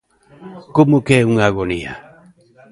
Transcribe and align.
¿Como 0.75 1.03
que 1.05 1.13
é 1.21 1.27
unha 1.31 1.45
agonía? 1.49 1.93